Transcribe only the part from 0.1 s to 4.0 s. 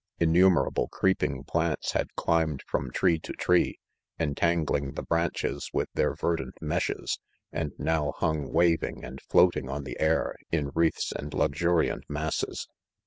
Innumerable creeping plants had climbed from tree to tree,